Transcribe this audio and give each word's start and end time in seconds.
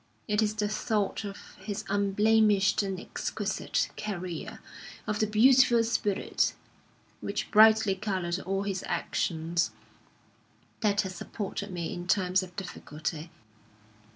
It 0.27 0.41
is 0.41 0.55
the 0.55 0.67
thought 0.67 1.23
of 1.23 1.37
his 1.59 1.85
unblemished 1.87 2.81
and 2.81 2.99
exquisite 2.99 3.91
career, 3.97 4.57
of 5.05 5.19
the 5.19 5.27
beautiful 5.27 5.83
spirit 5.83 6.55
which 7.19 7.51
brightly 7.51 7.93
coloured 7.93 8.39
all 8.39 8.63
his 8.63 8.83
actions, 8.87 9.69
that 10.79 11.01
has 11.01 11.13
supported 11.13 11.69
me 11.69 11.93
in 11.93 12.07
times 12.07 12.41
of 12.41 12.55
difficulty. 12.55 13.29